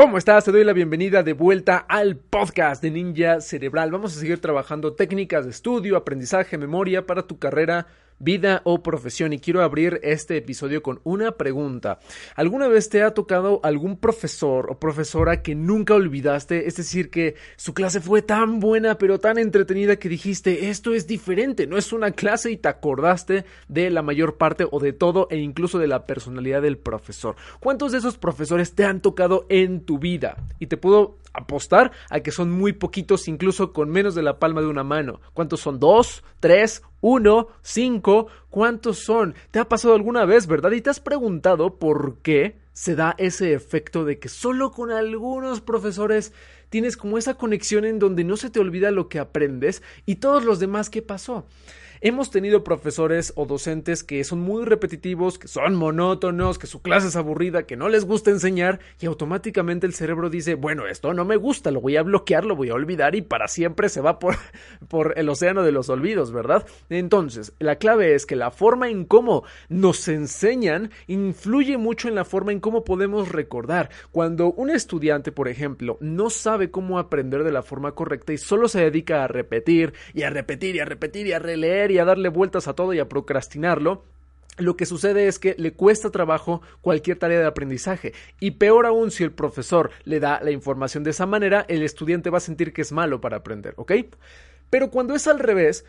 [0.00, 0.46] ¿Cómo estás?
[0.46, 3.90] Te doy la bienvenida de vuelta al podcast de Ninja Cerebral.
[3.90, 7.86] Vamos a seguir trabajando técnicas de estudio, aprendizaje, memoria para tu carrera,
[8.20, 9.32] vida o profesión.
[9.32, 11.98] Y quiero abrir este episodio con una pregunta.
[12.36, 16.68] ¿Alguna vez te ha tocado algún profesor o profesora que nunca olvidaste?
[16.68, 21.06] Es decir, que su clase fue tan buena pero tan entretenida que dijiste, esto es
[21.06, 25.26] diferente, no es una clase y te acordaste de la mayor parte o de todo
[25.30, 27.36] e incluso de la personalidad del profesor.
[27.58, 30.36] ¿Cuántos de esos profesores te han tocado en tu vida?
[30.58, 34.60] Y te puedo apostar a que son muy poquitos, incluso con menos de la palma
[34.60, 35.20] de una mano.
[35.32, 35.78] ¿Cuántos son?
[35.78, 36.22] ¿Dos?
[36.40, 36.82] ¿Tres?
[37.00, 37.48] ¿Uno?
[37.62, 38.26] ¿Cinco?
[38.50, 39.34] ¿Cuántos son?
[39.50, 40.72] ¿Te ha pasado alguna vez, verdad?
[40.72, 45.60] Y te has preguntado por qué se da ese efecto de que solo con algunos
[45.60, 46.32] profesores
[46.68, 50.44] tienes como esa conexión en donde no se te olvida lo que aprendes y todos
[50.44, 51.46] los demás qué pasó.
[52.02, 57.08] Hemos tenido profesores o docentes que son muy repetitivos, que son monótonos, que su clase
[57.08, 61.26] es aburrida, que no les gusta enseñar y automáticamente el cerebro dice, bueno, esto no
[61.26, 64.18] me gusta, lo voy a bloquear, lo voy a olvidar y para siempre se va
[64.18, 64.36] por,
[64.88, 66.66] por el océano de los olvidos, ¿verdad?
[66.88, 72.24] Entonces, la clave es que la forma en cómo nos enseñan influye mucho en la
[72.24, 73.90] forma en cómo podemos recordar.
[74.10, 78.68] Cuando un estudiante, por ejemplo, no sabe cómo aprender de la forma correcta y solo
[78.68, 82.04] se dedica a repetir y a repetir y a repetir y a releer y a
[82.04, 84.04] darle vueltas a todo y a procrastinarlo,
[84.58, 88.12] lo que sucede es que le cuesta trabajo cualquier tarea de aprendizaje.
[88.40, 92.30] Y peor aún, si el profesor le da la información de esa manera, el estudiante
[92.30, 93.92] va a sentir que es malo para aprender, ¿ok?
[94.68, 95.84] Pero cuando es al revés,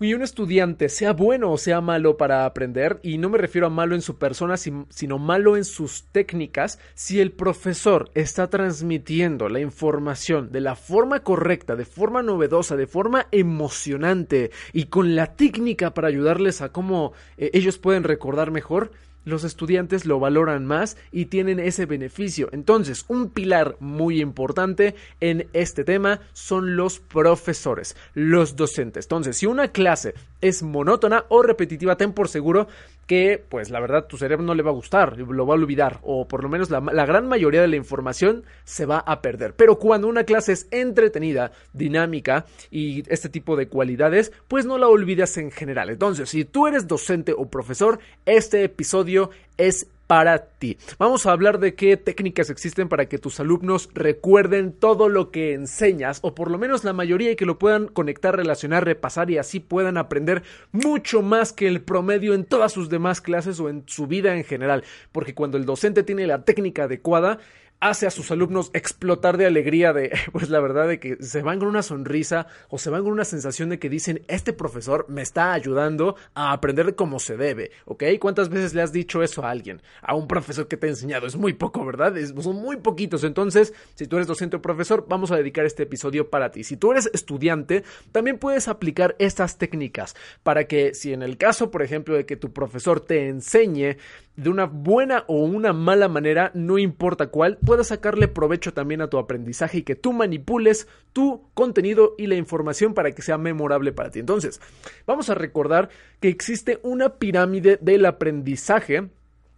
[0.00, 3.70] y un estudiante, sea bueno o sea malo para aprender, y no me refiero a
[3.70, 9.60] malo en su persona, sino malo en sus técnicas, si el profesor está transmitiendo la
[9.60, 15.94] información de la forma correcta, de forma novedosa, de forma emocionante y con la técnica
[15.94, 18.92] para ayudarles a cómo eh, ellos pueden recordar mejor,
[19.24, 22.48] los estudiantes lo valoran más y tienen ese beneficio.
[22.52, 29.04] Entonces, un pilar muy importante en este tema son los profesores, los docentes.
[29.06, 32.68] Entonces, si una clase es monótona o repetitiva, ten por seguro
[33.06, 36.00] que, pues la verdad, tu cerebro no le va a gustar, lo va a olvidar,
[36.02, 39.54] o por lo menos la, gran mayoría de la información se va a perder.
[39.54, 44.88] Pero cuando una clase es entretenida, dinámica y este tipo de cualidades, pues no la
[44.88, 45.90] olvidas en general.
[45.90, 50.76] Entonces, si tú eres docente o profesor, este episodio es para ti.
[50.98, 55.54] Vamos a hablar de qué técnicas existen para que tus alumnos recuerden todo lo que
[55.54, 59.38] enseñas, o por lo menos la mayoría, y que lo puedan conectar, relacionar, repasar y
[59.38, 63.84] así puedan aprender mucho más que el promedio en todas sus demás clases o en
[63.86, 64.84] su vida en general.
[65.12, 67.38] Porque cuando el docente tiene la técnica adecuada,
[67.82, 71.58] hace a sus alumnos explotar de alegría de, pues la verdad de que se van
[71.58, 75.20] con una sonrisa o se van con una sensación de que dicen, este profesor me
[75.20, 78.04] está ayudando a aprender como se debe, ¿ok?
[78.20, 79.82] ¿Cuántas veces le has dicho eso a alguien?
[80.00, 82.14] A un profesor que te ha enseñado, es muy poco, ¿verdad?
[82.40, 86.30] Son muy poquitos, entonces, si tú eres docente o profesor, vamos a dedicar este episodio
[86.30, 86.62] para ti.
[86.62, 87.82] Si tú eres estudiante,
[88.12, 90.14] también puedes aplicar estas técnicas
[90.44, 93.96] para que si en el caso, por ejemplo, de que tu profesor te enseñe
[94.36, 99.08] de una buena o una mala manera, no importa cuál, puedas sacarle provecho también a
[99.08, 103.92] tu aprendizaje y que tú manipules tu contenido y la información para que sea memorable
[103.92, 104.20] para ti.
[104.20, 104.60] Entonces,
[105.06, 105.90] vamos a recordar
[106.20, 109.08] que existe una pirámide del aprendizaje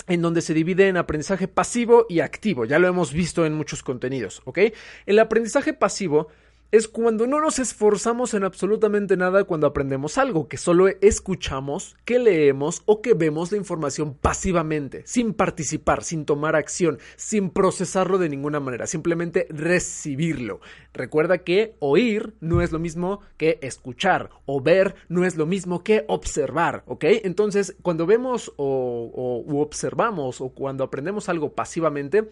[0.06, 2.64] en donde se divide en aprendizaje pasivo y activo.
[2.64, 4.58] Ya lo hemos visto en muchos contenidos, ¿ok?
[5.06, 6.28] El aprendizaje pasivo
[6.74, 12.18] es cuando no nos esforzamos en absolutamente nada cuando aprendemos algo, que solo escuchamos, que
[12.18, 18.28] leemos o que vemos la información pasivamente, sin participar, sin tomar acción, sin procesarlo de
[18.28, 20.58] ninguna manera, simplemente recibirlo.
[20.92, 25.84] Recuerda que oír no es lo mismo que escuchar, o ver no es lo mismo
[25.84, 27.04] que observar, ¿ok?
[27.22, 32.28] Entonces, cuando vemos o, o observamos o cuando aprendemos algo pasivamente,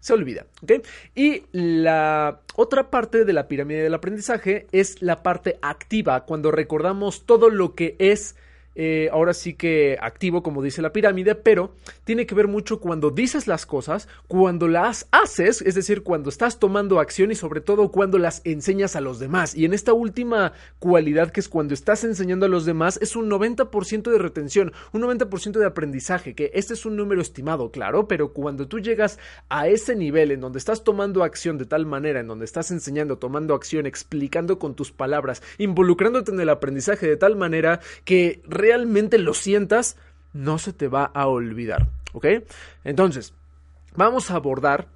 [0.00, 0.72] se olvida, ¿ok?
[1.14, 7.26] Y la otra parte de la pirámide del aprendizaje es la parte activa, cuando recordamos
[7.26, 8.34] todo lo que es
[8.74, 11.74] eh, ahora sí que activo, como dice la pirámide, pero
[12.04, 16.58] tiene que ver mucho cuando dices las cosas, cuando las haces, es decir, cuando estás
[16.58, 19.54] tomando acción y sobre todo cuando las enseñas a los demás.
[19.54, 23.28] Y en esta última cualidad que es cuando estás enseñando a los demás, es un
[23.28, 28.32] 90% de retención, un 90% de aprendizaje, que este es un número estimado, claro, pero
[28.32, 29.18] cuando tú llegas
[29.48, 33.18] a ese nivel en donde estás tomando acción de tal manera, en donde estás enseñando,
[33.18, 39.18] tomando acción, explicando con tus palabras, involucrándote en el aprendizaje de tal manera que realmente
[39.18, 39.96] lo sientas,
[40.32, 41.88] no se te va a olvidar.
[42.12, 42.26] ¿Ok?
[42.84, 43.34] Entonces,
[43.96, 44.88] vamos a abordar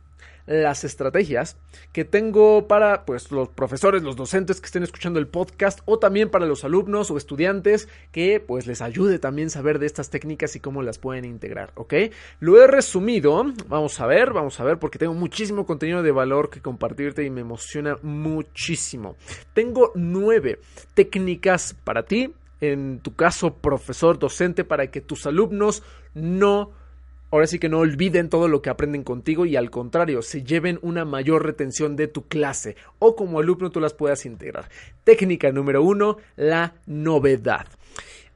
[0.47, 1.57] las estrategias
[1.93, 6.31] que tengo para pues los profesores, los docentes que estén escuchando el podcast o también
[6.31, 10.61] para los alumnos o estudiantes que pues les ayude también saber de estas técnicas y
[10.61, 11.95] cómo las pueden integrar, ¿ok?
[12.41, 16.51] Lo he resumido, vamos a ver, vamos a ver porque tengo muchísimo contenido de valor
[16.51, 19.17] que compartirte y me emociona muchísimo.
[19.55, 20.61] Tengo nueve
[20.95, 22.35] técnicas para ti
[22.73, 25.83] en tu caso profesor, docente, para que tus alumnos
[26.15, 26.73] no,
[27.31, 30.79] ahora sí que no olviden todo lo que aprenden contigo y al contrario, se lleven
[30.83, 34.69] una mayor retención de tu clase o como alumno tú las puedas integrar.
[35.05, 37.67] Técnica número uno, la novedad.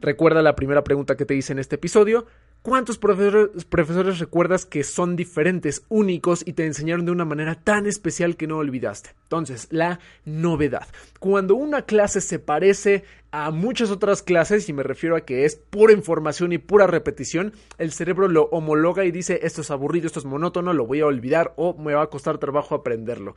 [0.01, 2.27] Recuerda la primera pregunta que te hice en este episodio.
[2.69, 8.37] ¿Cuántos profesores, recuerdas que son diferentes, únicos y te enseñaron de una manera tan especial
[8.37, 9.15] que no olvidaste?
[9.23, 10.87] Entonces, la novedad.
[11.19, 15.57] Cuando una clase se parece a muchas otras clases, y me refiero a que es
[15.57, 20.19] pura información y pura repetición, el cerebro lo homologa y dice esto es aburrido, esto
[20.19, 23.35] es monótono, lo voy a olvidar o me va a costar trabajo aprenderlo.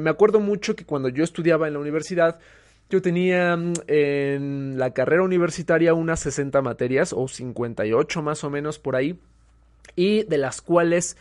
[0.00, 2.40] Me acuerdo mucho que cuando yo estudiaba en la universidad,
[2.90, 8.78] yo tenía mm, en la carrera universitaria unas 60 materias o 58 más o menos
[8.78, 9.18] por ahí
[9.96, 11.16] y de las cuales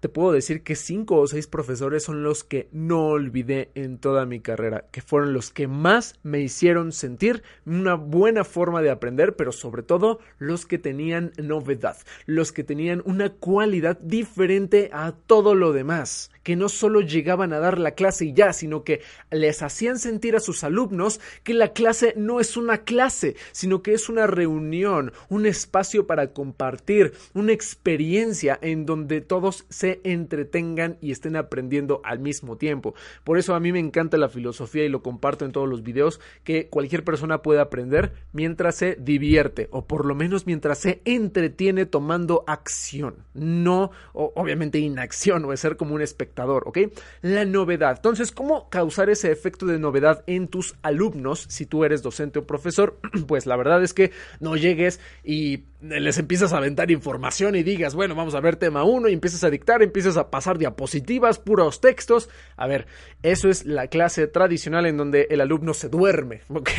[0.00, 4.26] te puedo decir que cinco o seis profesores son los que no olvidé en toda
[4.26, 9.34] mi carrera, que fueron los que más me hicieron sentir una buena forma de aprender,
[9.34, 11.96] pero sobre todo los que tenían novedad,
[12.26, 17.58] los que tenían una cualidad diferente a todo lo demás, que no solo llegaban a
[17.58, 19.00] dar la clase y ya, sino que
[19.30, 23.92] les hacían sentir a sus alumnos que la clase no es una clase, sino que
[23.92, 31.10] es una reunión, un espacio para compartir, una experiencia en donde todos se entretengan y
[31.10, 32.94] estén aprendiendo al mismo tiempo.
[33.24, 36.20] Por eso a mí me encanta la filosofía y lo comparto en todos los videos,
[36.44, 41.86] que cualquier persona puede aprender mientras se divierte o por lo menos mientras se entretiene
[41.86, 46.27] tomando acción, no obviamente inacción o es ser como un espectador
[46.66, 46.78] ¿ok?
[47.22, 47.96] La novedad.
[47.96, 52.46] Entonces, ¿cómo causar ese efecto de novedad en tus alumnos si tú eres docente o
[52.46, 52.98] profesor?
[53.28, 57.94] Pues la verdad es que no llegues y les empiezas a aventar información y digas,
[57.94, 61.80] bueno, vamos a ver tema 1 y empiezas a dictar, empiezas a pasar diapositivas, puros
[61.80, 62.28] textos.
[62.56, 62.86] A ver,
[63.22, 66.70] eso es la clase tradicional en donde el alumno se duerme, ¿ok?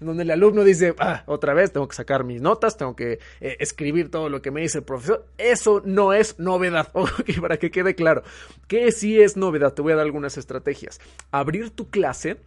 [0.00, 3.56] Donde el alumno dice, ah, otra vez tengo que sacar mis notas, tengo que eh,
[3.60, 5.26] escribir todo lo que me dice el profesor.
[5.38, 7.40] Eso no es novedad, ¿ok?
[7.40, 8.22] Para que quede claro.
[8.68, 9.74] ¿Qué sí es novedad?
[9.74, 11.00] Te voy a dar algunas estrategias.
[11.30, 12.38] Abrir tu clase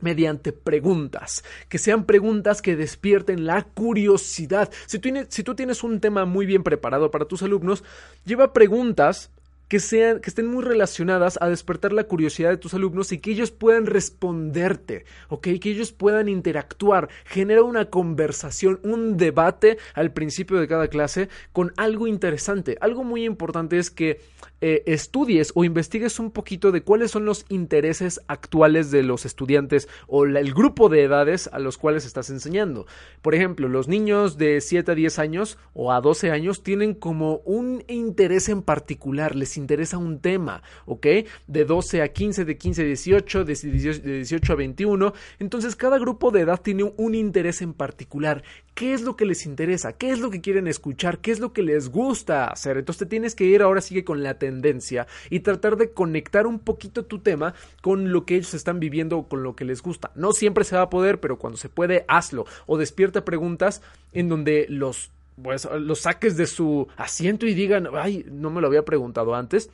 [0.00, 4.70] mediante preguntas, que sean preguntas que despierten la curiosidad.
[4.86, 7.84] Si si tú, tienes un tema muy bien preparado para tus alumnos,
[8.24, 9.30] lleva preguntas
[9.68, 13.30] que, sean, que estén muy relacionadas a despertar la curiosidad de tus alumnos y que
[13.30, 15.48] ellos puedan responderte, ¿ok?
[15.60, 21.72] Que ellos puedan interactuar, genera una conversación, un debate al principio de cada clase con
[21.76, 22.76] algo interesante.
[22.80, 24.20] Algo muy importante es que
[24.62, 29.86] eh, estudies o investigues un poquito de cuáles son los intereses actuales de los estudiantes
[30.06, 32.86] o el grupo de edades a los cuales estás enseñando.
[33.20, 37.38] Por ejemplo, los niños de 7 a 10 años o a 12 años tienen como
[37.44, 41.06] un interés en particular, interesa un tema, ¿ok?
[41.46, 45.12] De 12 a 15, de 15 a 18, de 18 a 21.
[45.38, 48.42] Entonces cada grupo de edad tiene un interés en particular.
[48.74, 49.94] ¿Qué es lo que les interesa?
[49.94, 51.18] ¿Qué es lo que quieren escuchar?
[51.18, 52.76] ¿Qué es lo que les gusta hacer?
[52.76, 56.58] Entonces te tienes que ir ahora sigue con la tendencia y tratar de conectar un
[56.58, 60.10] poquito tu tema con lo que ellos están viviendo o con lo que les gusta.
[60.14, 62.44] No siempre se va a poder, pero cuando se puede, hazlo.
[62.66, 63.82] O despierta preguntas
[64.12, 65.10] en donde los
[65.42, 69.70] pues los saques de su asiento y digan, ay, no me lo había preguntado antes,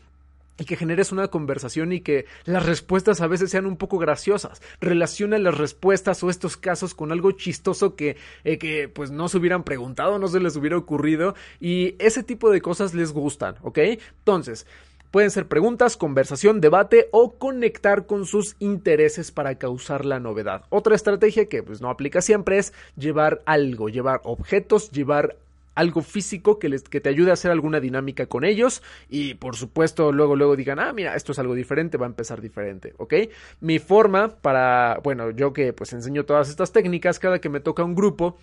[0.58, 4.60] y que generes una conversación y que las respuestas a veces sean un poco graciosas.
[4.80, 9.38] Relaciona las respuestas o estos casos con algo chistoso que, eh, que pues no se
[9.38, 13.78] hubieran preguntado, no se les hubiera ocurrido y ese tipo de cosas les gustan, ¿ok?
[13.78, 14.66] Entonces,
[15.12, 20.64] Pueden ser preguntas, conversación, debate o conectar con sus intereses para causar la novedad.
[20.70, 25.36] Otra estrategia que pues no aplica siempre es llevar algo, llevar objetos, llevar
[25.74, 29.56] algo físico que, les, que te ayude a hacer alguna dinámica con ellos y por
[29.56, 33.14] supuesto luego luego digan, ah, mira, esto es algo diferente, va a empezar diferente, ¿ok?
[33.60, 37.84] Mi forma para, bueno, yo que pues enseño todas estas técnicas, cada que me toca
[37.84, 38.36] un grupo,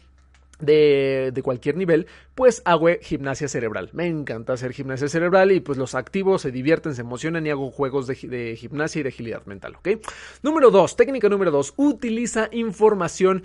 [0.60, 3.90] de, de, cualquier nivel, pues hago gimnasia cerebral.
[3.94, 7.72] Me encanta hacer gimnasia cerebral y pues los activos se divierten, se emocionan y hago
[7.72, 9.90] juegos de, de gimnasia y de agilidad mental, ¿ok?
[10.44, 13.44] Número dos, técnica número dos, utiliza información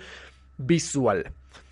[0.57, 1.31] visual.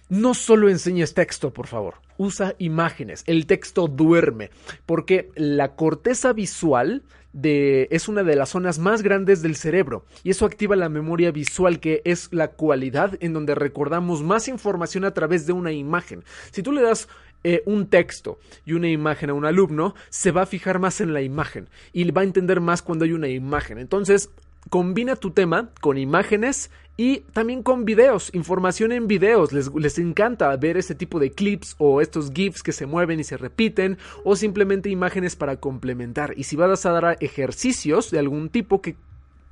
[0.09, 1.95] No solo enseñes texto, por favor.
[2.17, 3.23] Usa imágenes.
[3.25, 4.51] El texto duerme.
[4.85, 10.05] Porque la corteza visual de, es una de las zonas más grandes del cerebro.
[10.23, 15.03] Y eso activa la memoria visual, que es la cualidad en donde recordamos más información
[15.03, 16.23] a través de una imagen.
[16.51, 17.07] Si tú le das
[17.43, 21.13] eh, un texto y una imagen a un alumno, se va a fijar más en
[21.13, 23.79] la imagen y va a entender más cuando hay una imagen.
[23.79, 24.29] Entonces,
[24.69, 29.51] combina tu tema con imágenes y también con videos, información en videos.
[29.51, 33.23] Les, les, encanta ver este tipo de clips o estos GIFs que se mueven y
[33.23, 36.33] se repiten o simplemente imágenes para complementar.
[36.37, 38.95] Y si vas a dar ejercicios de algún tipo que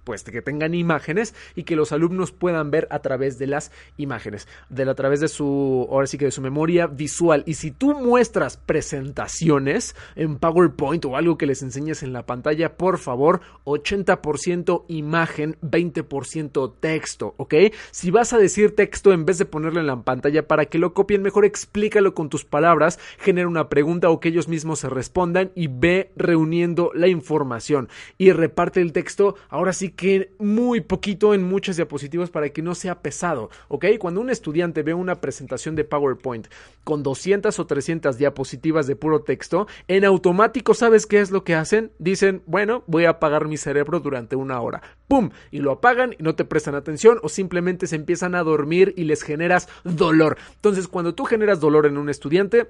[0.03, 4.47] pues que tengan imágenes y que los alumnos puedan ver a través de las imágenes,
[4.69, 7.43] de a través de su, ahora sí que de su memoria visual.
[7.45, 12.77] Y si tú muestras presentaciones en PowerPoint o algo que les enseñes en la pantalla,
[12.77, 17.53] por favor, 80% imagen, 20% texto, ¿ok?
[17.91, 20.93] Si vas a decir texto en vez de ponerlo en la pantalla para que lo
[20.93, 25.51] copien mejor, explícalo con tus palabras, genera una pregunta o que ellos mismos se respondan
[25.55, 31.43] y ve reuniendo la información y reparte el texto, ahora sí que muy poquito en
[31.43, 33.85] muchas diapositivas para que no sea pesado, ¿ok?
[33.99, 36.47] Cuando un estudiante ve una presentación de PowerPoint
[36.83, 41.55] con 200 o 300 diapositivas de puro texto, en automático, ¿sabes qué es lo que
[41.55, 41.91] hacen?
[41.99, 44.81] Dicen, bueno, voy a apagar mi cerebro durante una hora.
[45.07, 45.29] ¡Pum!
[45.51, 49.03] Y lo apagan y no te prestan atención o simplemente se empiezan a dormir y
[49.03, 50.37] les generas dolor.
[50.55, 52.67] Entonces, cuando tú generas dolor en un estudiante,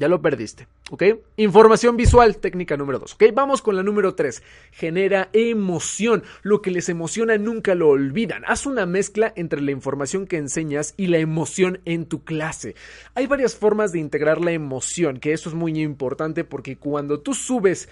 [0.00, 1.02] ya lo perdiste, ¿ok?
[1.36, 3.24] Información visual, técnica número 2, ¿ok?
[3.34, 4.42] Vamos con la número 3.
[4.72, 6.22] Genera emoción.
[6.42, 8.42] Lo que les emociona nunca lo olvidan.
[8.46, 12.74] Haz una mezcla entre la información que enseñas y la emoción en tu clase.
[13.14, 17.34] Hay varias formas de integrar la emoción, que eso es muy importante porque cuando tú
[17.34, 17.90] subes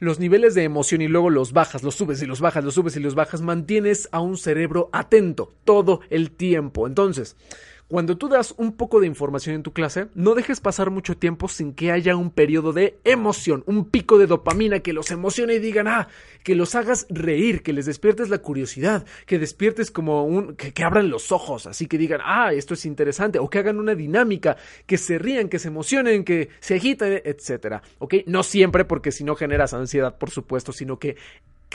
[0.00, 2.96] los niveles de emoción y luego los bajas, los subes y los bajas, los subes
[2.96, 6.88] y los bajas, mantienes a un cerebro atento todo el tiempo.
[6.88, 7.36] Entonces,
[7.88, 11.48] cuando tú das un poco de información en tu clase, no dejes pasar mucho tiempo
[11.48, 15.58] sin que haya un periodo de emoción, un pico de dopamina que los emocione y
[15.60, 16.08] digan, ah,
[16.42, 21.10] que los hagas reír, que les despiertes la curiosidad, que despiertes como un, que, abran
[21.10, 24.98] los ojos, así que digan, ah, esto es interesante, o que hagan una dinámica, que
[24.98, 28.14] se rían, que se emocionen, que se agiten, etcétera, ¿ok?
[28.26, 31.16] No siempre porque si no generas ansiedad, por supuesto, sino que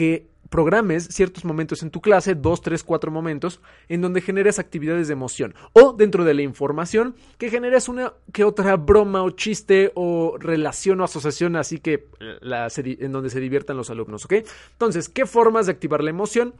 [0.01, 5.07] que programes ciertos momentos en tu clase, dos, tres, cuatro momentos, en donde generes actividades
[5.07, 5.53] de emoción.
[5.73, 11.01] O dentro de la información, que generes una que otra broma o chiste o relación
[11.01, 12.07] o asociación, así que
[12.39, 14.33] la, en donde se diviertan los alumnos, ¿ok?
[14.71, 16.55] Entonces, ¿qué formas de activar la emoción?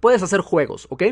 [0.00, 1.04] Puedes hacer juegos, ¿ok?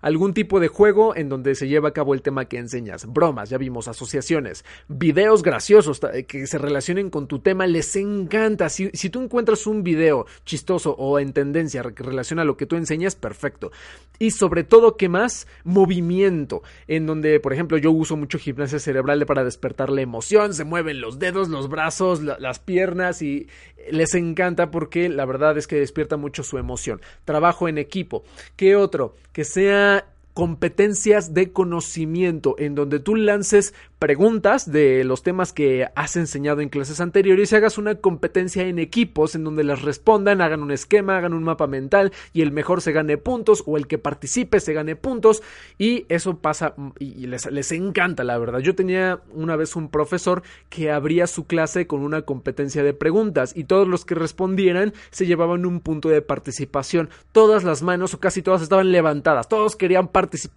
[0.00, 3.06] Algún tipo de juego en donde se lleva a cabo el tema que enseñas.
[3.06, 8.68] Bromas, ya vimos, asociaciones, videos graciosos que se relacionen con tu tema, les encanta.
[8.68, 12.76] Si, si tú encuentras un video chistoso o en tendencia que relaciona lo que tú
[12.76, 13.70] enseñas, perfecto.
[14.18, 15.46] Y sobre todo, ¿qué más?
[15.64, 20.64] Movimiento, en donde, por ejemplo, yo uso mucho gimnasia cerebral para despertar la emoción, se
[20.64, 23.48] mueven los dedos, los brazos, la, las piernas y
[23.90, 27.00] les encanta porque la verdad es que despierta mucho su emoción.
[27.24, 28.21] Trabajo en equipo.
[28.56, 29.16] ¿Qué otro?
[29.32, 36.16] Que sea competencias de conocimiento en donde tú lances preguntas de los temas que has
[36.16, 40.62] enseñado en clases anteriores y hagas una competencia en equipos en donde las respondan, hagan
[40.62, 43.98] un esquema, hagan un mapa mental y el mejor se gane puntos o el que
[43.98, 45.42] participe se gane puntos
[45.78, 48.58] y eso pasa y les, les encanta la verdad.
[48.58, 53.52] Yo tenía una vez un profesor que abría su clase con una competencia de preguntas
[53.54, 57.10] y todos los que respondieran se llevaban un punto de participación.
[57.30, 60.08] Todas las manos o casi todas estaban levantadas, todos querían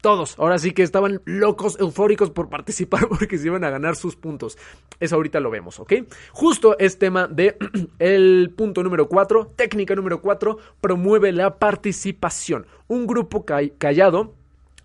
[0.02, 4.16] todos, ahora sí que estaban locos, eufóricos por participar porque se iban a ganar sus
[4.16, 4.58] puntos.
[5.00, 5.94] Eso ahorita lo vemos, ¿ok?
[6.32, 7.58] Justo es tema de
[8.00, 12.66] el punto número 4, técnica número 4, promueve la participación.
[12.88, 14.34] Un grupo callado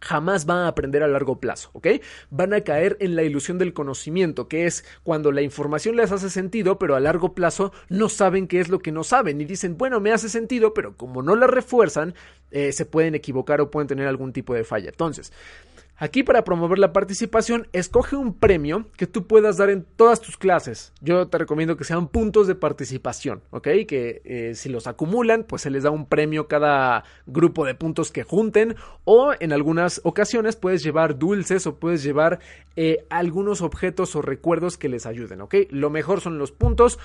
[0.01, 1.87] jamás van a aprender a largo plazo, ¿ok?
[2.31, 6.31] Van a caer en la ilusión del conocimiento, que es cuando la información les hace
[6.31, 9.77] sentido, pero a largo plazo no saben qué es lo que no saben y dicen,
[9.77, 12.15] bueno, me hace sentido, pero como no la refuerzan,
[12.51, 14.89] eh, se pueden equivocar o pueden tener algún tipo de falla.
[14.89, 15.33] Entonces,
[16.03, 20.39] Aquí para promover la participación, escoge un premio que tú puedas dar en todas tus
[20.39, 20.95] clases.
[21.03, 23.69] Yo te recomiendo que sean puntos de participación, ¿ok?
[23.87, 28.11] Que eh, si los acumulan, pues se les da un premio cada grupo de puntos
[28.11, 28.77] que junten.
[29.05, 32.41] O en algunas ocasiones puedes llevar dulces o puedes llevar
[32.77, 35.55] eh, algunos objetos o recuerdos que les ayuden, ¿ok?
[35.69, 36.99] Lo mejor son los puntos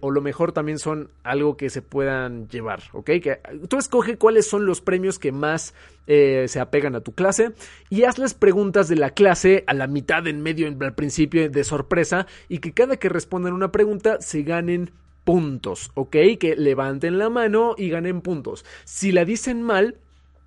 [0.00, 3.10] o lo mejor también son algo que se puedan llevar, ¿ok?
[3.22, 5.74] Que tú escoge cuáles son los premios que más
[6.06, 7.52] eh, se apegan a tu clase
[7.88, 12.26] y hazles preguntas de la clase a la mitad, en medio, al principio de sorpresa
[12.48, 14.90] y que cada que respondan una pregunta se ganen
[15.24, 16.16] puntos, ¿ok?
[16.38, 18.64] Que levanten la mano y ganen puntos.
[18.84, 19.96] Si la dicen mal,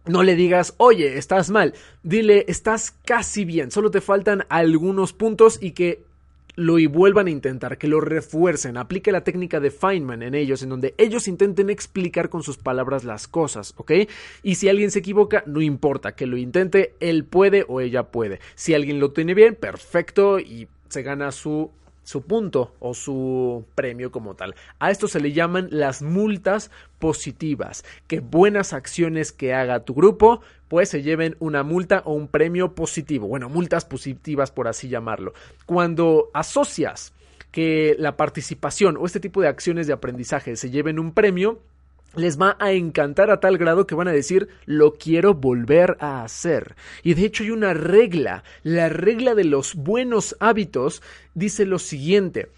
[0.05, 1.73] no le digas, oye, estás mal.
[2.03, 3.71] Dile, estás casi bien.
[3.71, 6.03] Solo te faltan algunos puntos y que
[6.55, 10.61] lo y vuelvan a intentar, que lo refuercen, aplique la técnica de Feynman en ellos,
[10.63, 13.91] en donde ellos intenten explicar con sus palabras las cosas, ¿ok?
[14.43, 18.39] Y si alguien se equivoca, no importa, que lo intente, él puede o ella puede.
[18.55, 21.71] Si alguien lo tiene bien, perfecto y se gana su
[22.03, 24.55] su punto o su premio como tal.
[24.79, 30.41] A esto se le llaman las multas positivas, que buenas acciones que haga tu grupo
[30.67, 35.33] pues se lleven una multa o un premio positivo, bueno, multas positivas por así llamarlo.
[35.65, 37.13] Cuando asocias
[37.51, 41.59] que la participación o este tipo de acciones de aprendizaje se lleven un premio,
[42.15, 46.23] les va a encantar a tal grado que van a decir lo quiero volver a
[46.23, 46.75] hacer.
[47.03, 51.01] Y de hecho hay una regla, la regla de los buenos hábitos
[51.33, 52.49] dice lo siguiente,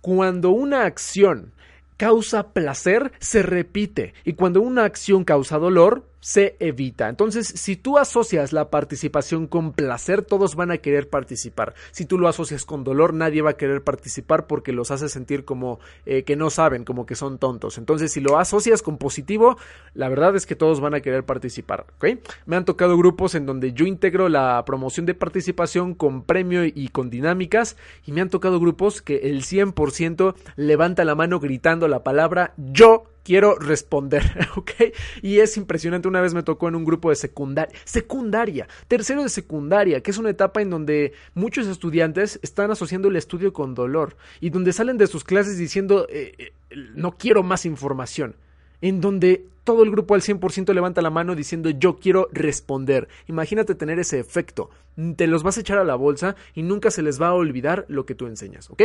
[0.00, 1.52] cuando una acción
[1.96, 4.12] causa placer, se repite.
[4.24, 7.08] Y cuando una acción causa dolor, se evita.
[7.08, 11.74] Entonces, si tú asocias la participación con placer, todos van a querer participar.
[11.90, 15.44] Si tú lo asocias con dolor, nadie va a querer participar porque los hace sentir
[15.44, 17.76] como eh, que no saben, como que son tontos.
[17.76, 19.58] Entonces, si lo asocias con positivo,
[19.94, 21.86] la verdad es que todos van a querer participar.
[22.46, 26.88] Me han tocado grupos en donde yo integro la promoción de participación con premio y
[26.88, 27.76] con dinámicas
[28.06, 33.11] y me han tocado grupos que el 100% levanta la mano gritando la palabra yo
[33.22, 34.70] quiero responder, ¿ok?
[35.22, 39.28] Y es impresionante, una vez me tocó en un grupo de secundaria, secundaria, tercero de
[39.28, 44.16] secundaria, que es una etapa en donde muchos estudiantes están asociando el estudio con dolor
[44.40, 46.52] y donde salen de sus clases diciendo, eh, eh,
[46.94, 48.36] no quiero más información,
[48.80, 53.08] en donde todo el grupo al 100% levanta la mano diciendo yo quiero responder.
[53.28, 54.70] Imagínate tener ese efecto.
[55.16, 57.86] Te los vas a echar a la bolsa y nunca se les va a olvidar
[57.88, 58.82] lo que tú enseñas, ¿ok?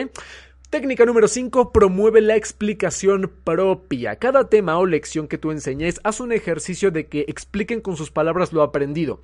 [0.70, 1.72] Técnica número 5.
[1.72, 4.18] Promueve la explicación propia.
[4.18, 8.12] Cada tema o lección que tú enseñes, haz un ejercicio de que expliquen con sus
[8.12, 9.22] palabras lo aprendido.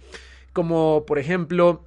[0.53, 1.83] Como por ejemplo,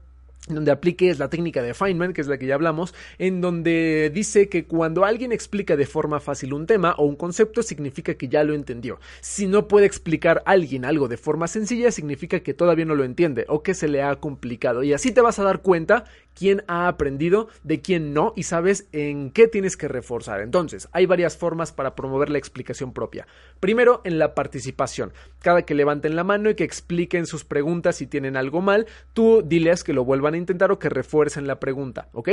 [0.47, 4.51] donde apliques la técnica de Feynman, que es la que ya hablamos, en donde dice
[4.51, 8.45] que cuando alguien explica de forma fácil un tema o un concepto, significa que ya
[8.45, 9.01] lo entendió.
[9.23, 13.05] Si no puede explicar a alguien algo de forma sencilla, significa que todavía no lo
[13.05, 14.83] entiende o que se le ha complicado.
[14.83, 16.05] Y así te vas a dar cuenta
[16.37, 20.41] quién ha aprendido, de quién no, y sabes en qué tienes que reforzar.
[20.41, 23.27] Entonces, hay varias formas para promover la explicación propia.
[23.59, 25.13] Primero, en la participación.
[25.41, 29.43] Cada que levanten la mano y que expliquen sus preguntas si tienen algo mal, tú
[29.45, 32.29] diles que lo vuelvan a intentar o que refuercen la pregunta, ¿ok?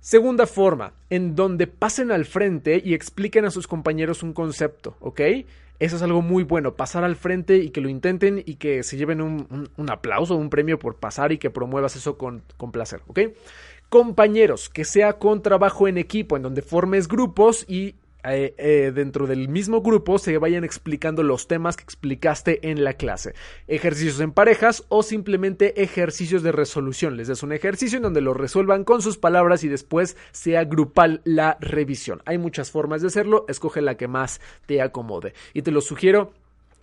[0.00, 5.20] Segunda forma, en donde pasen al frente y expliquen a sus compañeros un concepto, ¿ok?
[5.80, 8.96] Eso es algo muy bueno, pasar al frente y que lo intenten y que se
[8.96, 13.00] lleven un, un, aplauso, un premio por pasar y que promuevas eso con, con placer,
[13.08, 13.20] ¿ok?
[13.88, 19.26] Compañeros, que sea con trabajo en equipo, en donde formes grupos y eh, eh, dentro
[19.26, 23.34] del mismo grupo se vayan explicando los temas que explicaste en la clase.
[23.68, 27.16] Ejercicios en parejas o simplemente ejercicios de resolución.
[27.16, 31.20] Les des un ejercicio en donde lo resuelvan con sus palabras y después sea grupal
[31.24, 32.22] la revisión.
[32.24, 35.34] Hay muchas formas de hacerlo, escoge la que más te acomode.
[35.52, 36.32] Y te lo sugiero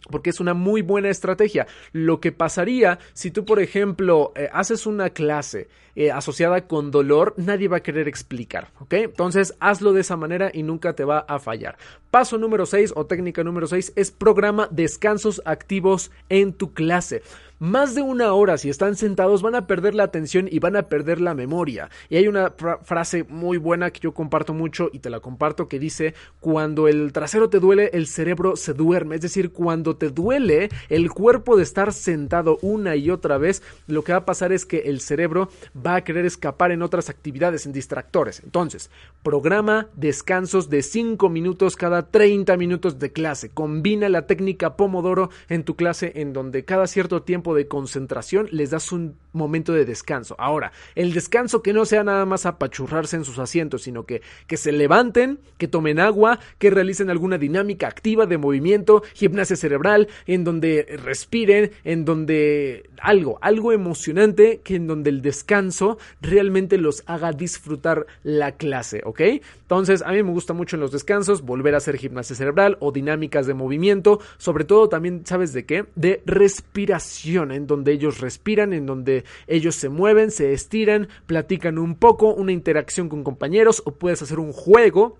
[0.09, 1.67] porque es una muy buena estrategia.
[1.91, 7.33] Lo que pasaría si tú, por ejemplo, eh, haces una clase eh, asociada con dolor,
[7.37, 8.93] nadie va a querer explicar, ¿ok?
[8.93, 11.77] Entonces, hazlo de esa manera y nunca te va a fallar.
[12.09, 17.21] Paso número 6 o técnica número 6 es programa descansos activos en tu clase
[17.61, 20.89] más de una hora si están sentados van a perder la atención y van a
[20.89, 21.91] perder la memoria.
[22.09, 25.77] Y hay una frase muy buena que yo comparto mucho y te la comparto que
[25.77, 29.13] dice, cuando el trasero te duele, el cerebro se duerme.
[29.13, 34.03] Es decir, cuando te duele el cuerpo de estar sentado una y otra vez, lo
[34.03, 37.67] que va a pasar es que el cerebro va a querer escapar en otras actividades,
[37.67, 38.41] en distractores.
[38.43, 38.89] Entonces,
[39.21, 43.51] programa descansos de 5 minutos cada 30 minutos de clase.
[43.51, 48.71] Combina la técnica Pomodoro en tu clase en donde cada cierto tiempo de concentración, les
[48.71, 50.35] das un momento de descanso.
[50.37, 54.57] Ahora, el descanso que no sea nada más apachurrarse en sus asientos, sino que, que
[54.57, 60.43] se levanten, que tomen agua, que realicen alguna dinámica activa de movimiento, gimnasia cerebral, en
[60.43, 67.31] donde respiren, en donde algo, algo emocionante, que en donde el descanso realmente los haga
[67.31, 69.21] disfrutar la clase, ¿ok?
[69.61, 72.91] Entonces, a mí me gusta mucho en los descansos volver a hacer gimnasia cerebral o
[72.91, 75.85] dinámicas de movimiento, sobre todo también, ¿sabes de qué?
[75.95, 81.95] De respiración, en donde ellos respiran, en donde ellos se mueven, se estiran, platican un
[81.95, 85.17] poco, una interacción con compañeros o puedes hacer un juego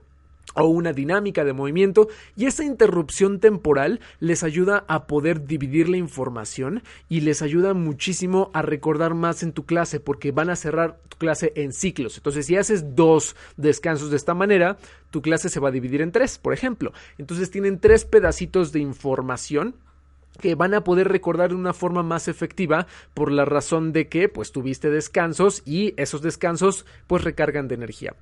[0.56, 5.98] o una dinámica de movimiento y esa interrupción temporal les ayuda a poder dividir la
[5.98, 11.00] información y les ayuda muchísimo a recordar más en tu clase porque van a cerrar
[11.08, 12.18] tu clase en ciclos.
[12.18, 14.78] Entonces si haces dos descansos de esta manera,
[15.10, 16.92] tu clase se va a dividir en tres, por ejemplo.
[17.18, 19.76] Entonces tienen tres pedacitos de información
[20.42, 24.28] que van a poder recordar de una forma más efectiva por la razón de que
[24.28, 28.16] pues tuviste descansos y esos descansos pues recargan de energía.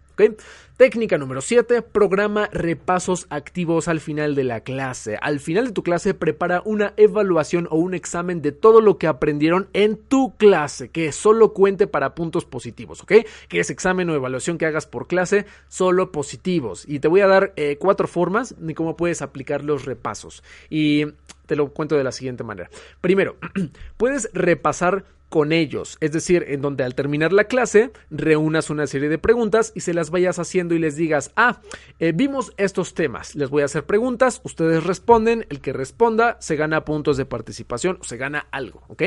[0.76, 5.18] Técnica número 7, programa repasos activos al final de la clase.
[5.22, 9.08] Al final de tu clase prepara una evaluación o un examen de todo lo que
[9.08, 13.14] aprendieron en tu clase, que solo cuente para puntos positivos, ¿ok?
[13.48, 16.84] Que es examen o evaluación que hagas por clase, solo positivos.
[16.88, 20.44] Y te voy a dar eh, cuatro formas de cómo puedes aplicar los repasos.
[20.70, 21.06] Y
[21.50, 22.70] te lo cuento de la siguiente manera.
[23.02, 23.38] Primero,
[23.98, 29.10] puedes repasar con ellos, es decir, en donde al terminar la clase reúnas una serie
[29.10, 31.62] de preguntas y se las vayas haciendo y les digas, ah,
[32.00, 36.56] eh, vimos estos temas, les voy a hacer preguntas, ustedes responden, el que responda se
[36.56, 39.04] gana puntos de participación o se gana algo, ¿ok?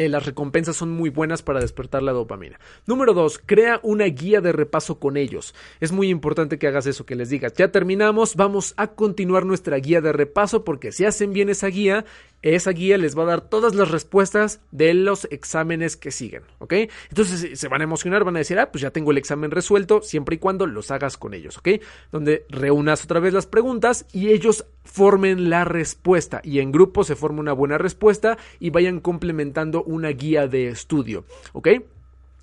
[0.00, 2.58] Eh, las recompensas son muy buenas para despertar la dopamina.
[2.86, 5.54] Número dos, crea una guía de repaso con ellos.
[5.78, 9.76] Es muy importante que hagas eso, que les digas, ya terminamos, vamos a continuar nuestra
[9.76, 12.06] guía de repaso porque si hacen bien esa guía,
[12.40, 16.72] esa guía les va a dar todas las respuestas de los exámenes que siguen, ¿ok?
[17.10, 20.00] Entonces se van a emocionar, van a decir, ah, pues ya tengo el examen resuelto,
[20.00, 21.68] siempre y cuando los hagas con ellos, ¿ok?
[22.10, 27.14] Donde reúnas otra vez las preguntas y ellos formen la respuesta y en grupo se
[27.14, 31.68] forma una buena respuesta y vayan complementando una guía de estudio, ¿ok?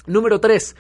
[0.06, 0.76] Número 3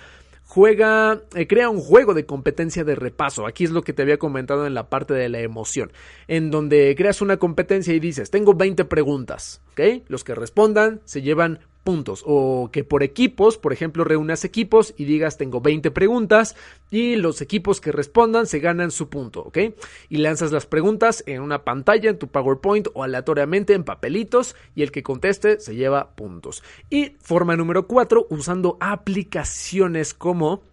[0.48, 3.46] juega, eh, crea un juego de competencia de repaso.
[3.46, 5.92] Aquí es lo que te había comentado en la parte de la emoción,
[6.28, 10.04] en donde creas una competencia y dices, tengo 20 preguntas, ¿ok?
[10.08, 15.06] Los que respondan se llevan puntos o que por equipos, por ejemplo, reúnas equipos y
[15.06, 16.58] digas tengo 20 preguntas
[16.92, 19.58] y los equipos que respondan se ganan su punto, ¿ok?
[20.10, 24.84] Y lanzas las preguntas en una pantalla, en tu PowerPoint o aleatoriamente en papelitos y
[24.84, 26.62] el que conteste se lleva puntos.
[26.90, 30.64] Y forma número 4, usando aplicaciones como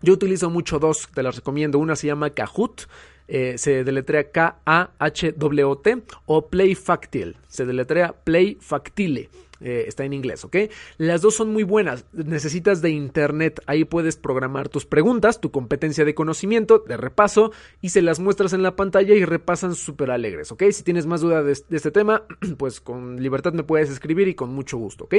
[0.00, 1.78] yo utilizo mucho dos, te las recomiendo.
[1.78, 2.88] Una se llama Kahoot.
[3.28, 9.30] Eh, se deletrea K-A-H-W-T o Playfactile, se deletrea Playfactile.
[9.66, 10.56] Eh, está en inglés, ¿ok?
[10.98, 12.04] Las dos son muy buenas.
[12.12, 13.62] Necesitas de internet.
[13.64, 17.50] Ahí puedes programar tus preguntas, tu competencia de conocimiento, de repaso,
[17.80, 20.64] y se las muestras en la pantalla y repasan súper alegres, ¿ok?
[20.70, 22.24] Si tienes más duda de, este tema,
[22.58, 25.14] pues con libertad me puedes escribir y con mucho gusto, ¿ok?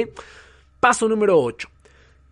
[0.78, 1.68] Paso número 8.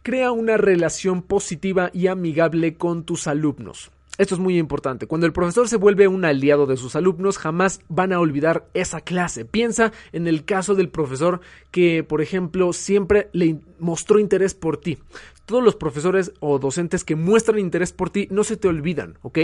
[0.04, 3.90] Crea una relación positiva y amigable con tus alumnos.
[4.16, 5.06] Esto es muy importante.
[5.06, 9.00] Cuando el profesor se vuelve un aliado de sus alumnos, jamás van a olvidar esa
[9.00, 9.44] clase.
[9.44, 11.40] Piensa en el caso del profesor
[11.72, 14.98] que, por ejemplo, siempre le mostró interés por ti.
[15.46, 19.38] Todos los profesores o docentes que muestran interés por ti no se te olvidan, ¿ok?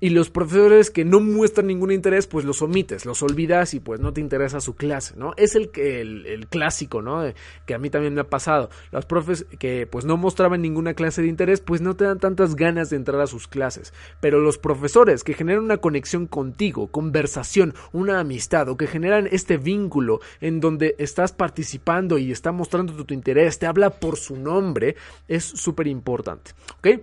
[0.00, 4.00] Y los profesores que no muestran ningún interés, pues los omites, los olvidas y pues
[4.00, 5.32] no te interesa su clase, ¿no?
[5.36, 7.22] Es el, el, el clásico, ¿no?
[7.66, 8.70] Que a mí también me ha pasado.
[8.92, 12.54] Los profes que pues no mostraban ninguna clase de interés, pues no te dan tantas
[12.54, 13.92] ganas de entrar a sus clases.
[14.20, 19.56] Pero los profesores que generan una conexión contigo, conversación, una amistad o que generan este
[19.56, 24.96] vínculo en donde estás participando y está mostrando tu interés, te habla por su nombre,
[25.26, 27.00] es súper importante, ¿ok?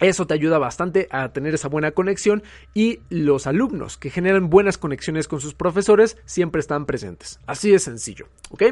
[0.00, 2.42] Eso te ayuda bastante a tener esa buena conexión
[2.74, 7.38] y los alumnos que generan buenas conexiones con sus profesores siempre están presentes.
[7.46, 8.62] Así de sencillo, ¿ok?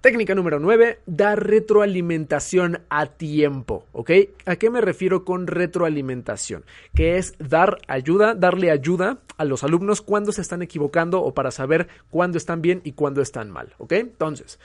[0.00, 4.10] Técnica número 9, dar retroalimentación a tiempo, ¿ok?
[4.44, 6.64] ¿A qué me refiero con retroalimentación?
[6.94, 11.50] Que es dar ayuda, darle ayuda a los alumnos cuando se están equivocando o para
[11.50, 13.92] saber cuándo están bien y cuándo están mal, ¿ok?
[13.92, 14.60] Entonces,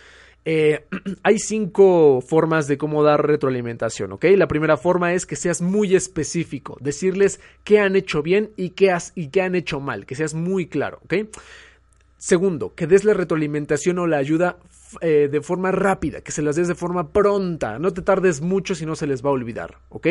[0.46, 0.86] eh,
[1.24, 4.26] hay cinco formas de cómo dar retroalimentación, ¿ok?
[4.36, 8.92] La primera forma es que seas muy específico, decirles qué han hecho bien y qué,
[8.92, 11.16] has, y qué han hecho mal, que seas muy claro, ¿ok?
[12.18, 14.58] Segundo, que des la retroalimentación o la ayuda
[15.00, 17.80] eh, de forma rápida, que se las des de forma pronta.
[17.80, 20.08] No te tardes mucho si no se les va a olvidar, ¿ok?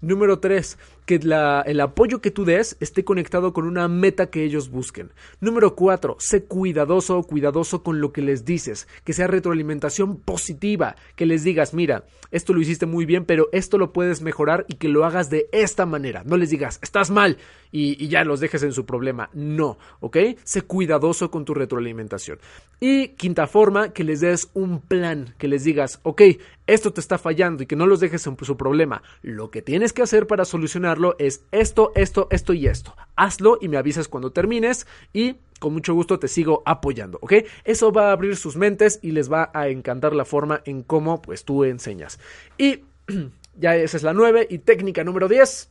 [0.00, 4.70] Número 3, que el apoyo que tú des esté conectado con una meta que ellos
[4.70, 5.12] busquen.
[5.40, 10.96] Número 4, sé cuidadoso o cuidadoso con lo que les dices, que sea retroalimentación positiva,
[11.14, 14.74] que les digas, mira, esto lo hiciste muy bien, pero esto lo puedes mejorar y
[14.74, 16.22] que lo hagas de esta manera.
[16.24, 17.38] No les digas, estás mal
[17.70, 19.30] y, y ya los dejes en su problema.
[19.32, 20.16] No, ¿ok?
[20.42, 22.38] Sé cuidadoso con tu retroalimentación.
[22.80, 26.22] Y quinta forma, que les des un plan, que les digas, ok,
[26.66, 29.02] esto te está fallando y que no los dejes en su problema.
[29.22, 32.96] Lo que tienes que hacer para solucionarlo es esto, esto, esto y esto.
[33.16, 37.34] Hazlo y me avisas cuando termines y con mucho gusto te sigo apoyando, ¿ok?
[37.64, 41.22] Eso va a abrir sus mentes y les va a encantar la forma en cómo
[41.22, 42.18] pues tú enseñas.
[42.58, 42.84] Y
[43.56, 45.70] ya esa es la 9 y técnica número 10.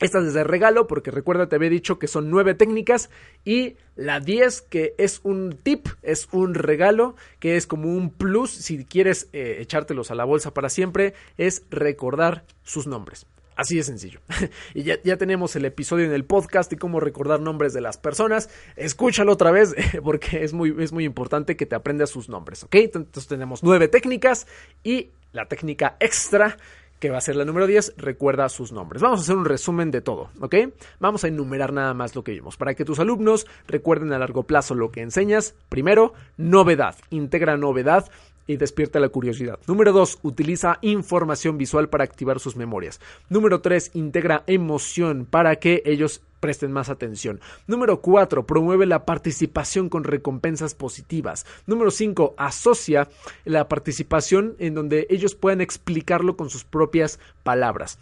[0.00, 3.08] Esta es de regalo porque recuerda, te había dicho que son nueve técnicas
[3.44, 8.50] y la 10 que es un tip, es un regalo, que es como un plus
[8.50, 13.26] si quieres eh, echártelos a la bolsa para siempre, es recordar sus nombres.
[13.54, 14.20] Así de sencillo.
[14.74, 17.98] y ya, ya, tenemos el episodio en el podcast de cómo recordar nombres de las
[17.98, 18.48] personas.
[18.76, 22.74] Escúchalo otra vez porque es muy, es muy importante que te aprendas sus nombres, ¿ok?
[22.76, 24.46] Entonces tenemos nueve técnicas
[24.82, 26.56] y la técnica extra
[27.02, 29.02] que va a ser la número 10, recuerda sus nombres.
[29.02, 30.54] Vamos a hacer un resumen de todo, ¿ok?
[31.00, 32.56] Vamos a enumerar nada más lo que vimos.
[32.56, 38.08] Para que tus alumnos recuerden a largo plazo lo que enseñas, primero, novedad, integra novedad
[38.46, 39.58] y despierta la curiosidad.
[39.66, 40.20] Número 2.
[40.22, 43.00] Utiliza información visual para activar sus memorias.
[43.28, 43.92] Número 3.
[43.94, 47.40] Integra emoción para que ellos presten más atención.
[47.66, 48.46] Número 4.
[48.46, 51.46] Promueve la participación con recompensas positivas.
[51.66, 52.34] Número 5.
[52.36, 53.08] Asocia
[53.44, 57.98] la participación en donde ellos puedan explicarlo con sus propias palabras.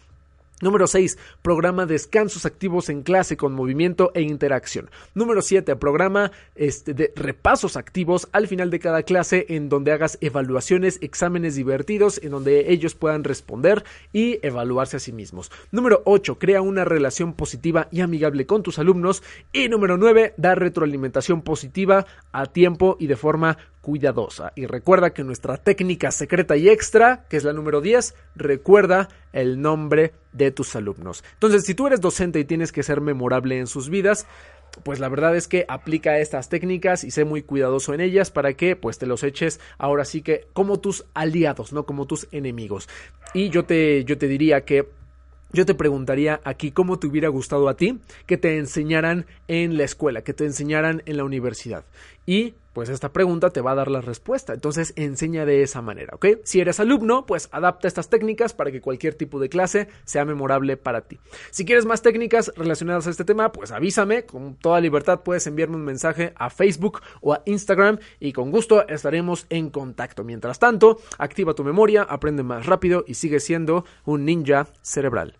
[0.60, 1.18] Número 6.
[1.40, 4.90] Programa descansos activos en clase con movimiento e interacción.
[5.14, 5.74] Número 7.
[5.76, 11.54] Programa este, de repasos activos al final de cada clase en donde hagas evaluaciones, exámenes
[11.54, 15.50] divertidos en donde ellos puedan responder y evaluarse a sí mismos.
[15.70, 16.38] Número 8.
[16.38, 19.22] Crea una relación positiva y amigable con tus alumnos.
[19.52, 20.34] Y número 9.
[20.36, 24.52] Da retroalimentación positiva a tiempo y de forma cuidadosa.
[24.56, 29.60] Y recuerda que nuestra técnica secreta y extra, que es la número 10, recuerda el
[29.60, 31.24] nombre de tus alumnos.
[31.34, 34.26] Entonces, si tú eres docente y tienes que ser memorable en sus vidas,
[34.84, 38.54] pues la verdad es que aplica estas técnicas y sé muy cuidadoso en ellas para
[38.54, 42.88] que pues te los eches ahora sí que como tus aliados, no como tus enemigos.
[43.34, 44.88] Y yo te yo te diría que
[45.52, 49.84] yo te preguntaría aquí cómo te hubiera gustado a ti que te enseñaran en la
[49.84, 51.84] escuela, que te enseñaran en la universidad.
[52.26, 54.54] Y pues esta pregunta te va a dar la respuesta.
[54.54, 56.26] Entonces enseña de esa manera, ¿ok?
[56.44, 60.76] Si eres alumno, pues adapta estas técnicas para que cualquier tipo de clase sea memorable
[60.76, 61.18] para ti.
[61.50, 64.24] Si quieres más técnicas relacionadas a este tema, pues avísame.
[64.24, 68.86] Con toda libertad puedes enviarme un mensaje a Facebook o a Instagram y con gusto
[68.88, 70.24] estaremos en contacto.
[70.24, 75.39] Mientras tanto, activa tu memoria, aprende más rápido y sigue siendo un ninja cerebral.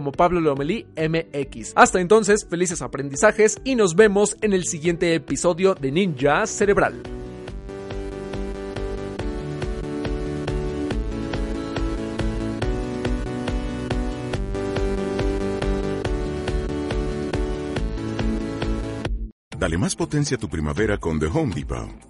[0.00, 1.74] como Pablo Lomelí MX.
[1.76, 7.02] Hasta entonces, felices aprendizajes y nos vemos en el siguiente episodio de Ninja Cerebral.
[19.58, 22.09] Dale más potencia a tu primavera con The Home Depot.